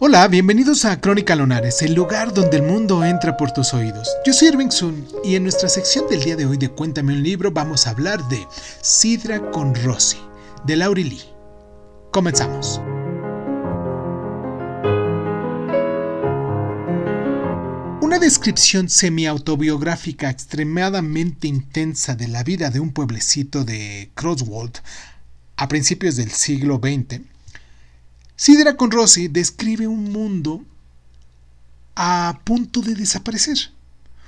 [0.00, 4.08] Hola, bienvenidos a Crónica Lonares, el lugar donde el mundo entra por tus oídos.
[4.26, 7.22] Yo soy Irving Sun y en nuestra sección del día de hoy de Cuéntame un
[7.22, 8.44] libro vamos a hablar de
[8.82, 10.18] Sidra con Rosy,
[10.66, 11.22] de Laurie Lee.
[12.10, 12.80] Comenzamos.
[18.02, 24.72] Una descripción semi-autobiográfica extremadamente intensa de la vida de un pueblecito de Crosswold
[25.56, 27.33] a principios del siglo XX
[28.36, 30.64] Sidra con Rossi describe un mundo
[31.94, 33.70] a punto de desaparecer.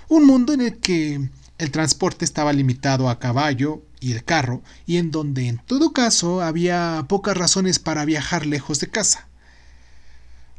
[0.09, 1.29] Un mundo en el que
[1.59, 6.43] el transporte estaba limitado a caballo y el carro, y en donde en todo caso
[6.43, 9.27] había pocas razones para viajar lejos de casa.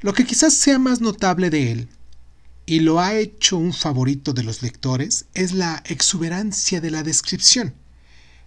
[0.01, 1.89] Lo que quizás sea más notable de él,
[2.65, 7.73] y lo ha hecho un favorito de los lectores, es la exuberancia de la descripción.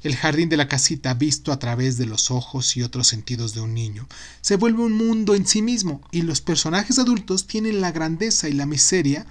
[0.02, 3.60] El jardín de la casita, visto a través de los ojos y otros sentidos de
[3.60, 4.08] un niño,
[4.40, 8.54] se vuelve un mundo en sí mismo, y los personajes adultos tienen la grandeza y
[8.54, 9.26] la miseria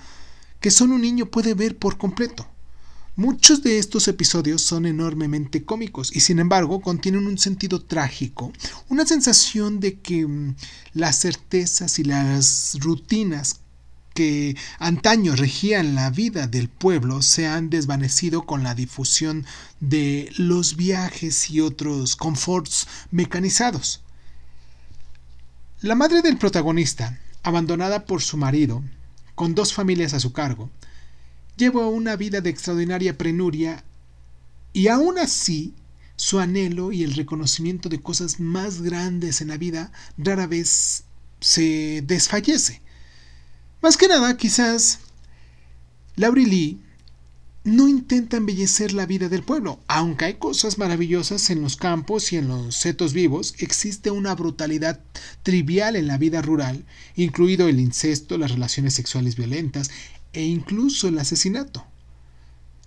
[0.59, 2.47] que solo un niño puede ver por completo.
[3.16, 8.53] Muchos de estos episodios son enormemente cómicos y sin embargo contienen un sentido trágico,
[8.88, 10.55] una sensación de que mm,
[10.93, 13.59] las certezas y las rutinas
[14.19, 19.45] que antaño regían la vida del pueblo se han desvanecido con la difusión
[19.79, 24.01] de los viajes y otros conforts mecanizados.
[25.79, 28.83] La madre del protagonista, abandonada por su marido,
[29.35, 30.69] con dos familias a su cargo,
[31.55, 33.85] lleva una vida de extraordinaria prenuria
[34.73, 35.75] y aún así
[36.17, 41.05] su anhelo y el reconocimiento de cosas más grandes en la vida rara vez
[41.39, 42.81] se desfallece.
[43.81, 44.99] Más que nada, quizás
[46.17, 46.80] Laurie Lee
[47.63, 49.80] no intenta embellecer la vida del pueblo.
[49.88, 54.99] Aunque hay cosas maravillosas en los campos y en los setos vivos, existe una brutalidad
[55.44, 56.83] trivial en la vida rural,
[57.16, 59.92] incluido el incesto, las relaciones sexuales violentas
[60.33, 61.86] e incluso el asesinato.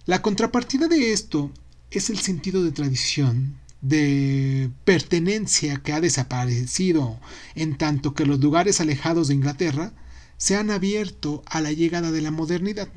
[0.05, 1.51] La contrapartida de esto
[1.91, 7.19] es el sentido de tradición, de pertenencia que ha desaparecido
[7.55, 9.93] en tanto que los lugares alejados de Inglaterra
[10.37, 12.89] se han abierto a la llegada de la modernidad.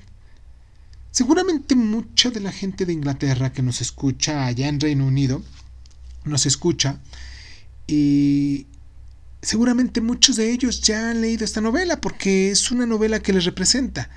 [1.11, 5.41] Seguramente mucha de la gente de Inglaterra que nos escucha allá en Reino Unido
[6.25, 6.99] nos escucha
[7.87, 8.67] y
[9.41, 13.45] seguramente muchos de ellos ya han leído esta novela porque es una novela que les
[13.45, 14.09] representa.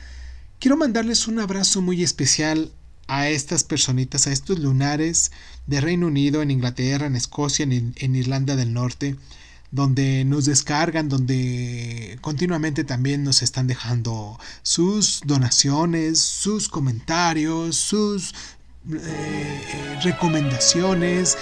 [0.58, 2.72] Quiero mandarles un abrazo muy especial
[3.06, 5.30] a estas personitas, a estos lunares
[5.66, 9.16] de Reino Unido, en Inglaterra, en Escocia, en, en Irlanda del Norte,
[9.70, 18.34] donde nos descargan, donde continuamente también nos están dejando sus donaciones, sus comentarios, sus
[18.90, 21.36] eh, recomendaciones.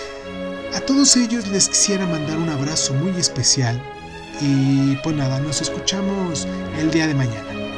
[0.75, 3.81] A todos ellos les quisiera mandar un abrazo muy especial
[4.41, 6.47] y pues nada, nos escuchamos
[6.79, 7.76] el día de mañana.